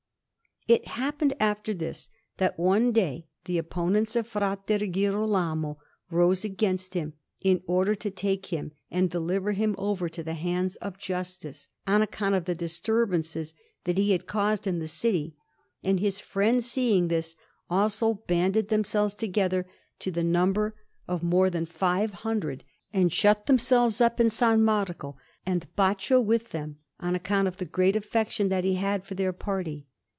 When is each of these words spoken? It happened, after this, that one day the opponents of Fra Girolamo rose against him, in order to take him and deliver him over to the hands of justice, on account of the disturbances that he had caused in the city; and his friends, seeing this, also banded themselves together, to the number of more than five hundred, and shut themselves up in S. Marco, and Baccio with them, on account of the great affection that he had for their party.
It 0.67 0.89
happened, 0.89 1.33
after 1.39 1.73
this, 1.73 2.07
that 2.37 2.57
one 2.59 2.91
day 2.91 3.25
the 3.45 3.57
opponents 3.57 4.15
of 4.15 4.27
Fra 4.27 4.57
Girolamo 4.67 5.79
rose 6.11 6.45
against 6.45 6.93
him, 6.93 7.13
in 7.41 7.63
order 7.65 7.95
to 7.95 8.11
take 8.11 8.45
him 8.53 8.71
and 8.91 9.09
deliver 9.09 9.53
him 9.53 9.73
over 9.79 10.07
to 10.07 10.21
the 10.23 10.35
hands 10.35 10.75
of 10.75 10.99
justice, 10.99 11.69
on 11.87 12.03
account 12.03 12.35
of 12.35 12.45
the 12.45 12.53
disturbances 12.53 13.55
that 13.85 13.97
he 13.97 14.11
had 14.11 14.27
caused 14.27 14.67
in 14.67 14.77
the 14.77 14.87
city; 14.87 15.35
and 15.83 15.99
his 15.99 16.19
friends, 16.19 16.67
seeing 16.67 17.07
this, 17.07 17.35
also 17.67 18.23
banded 18.27 18.67
themselves 18.69 19.15
together, 19.15 19.65
to 19.97 20.11
the 20.11 20.23
number 20.23 20.75
of 21.07 21.23
more 21.23 21.49
than 21.49 21.65
five 21.65 22.13
hundred, 22.13 22.63
and 22.93 23.11
shut 23.11 23.47
themselves 23.47 23.99
up 23.99 24.19
in 24.19 24.27
S. 24.27 24.41
Marco, 24.59 25.17
and 25.43 25.65
Baccio 25.75 26.21
with 26.21 26.51
them, 26.51 26.77
on 26.99 27.15
account 27.15 27.47
of 27.47 27.57
the 27.57 27.65
great 27.65 27.95
affection 27.95 28.47
that 28.49 28.63
he 28.63 28.75
had 28.75 29.03
for 29.03 29.15
their 29.15 29.33
party. 29.33 29.87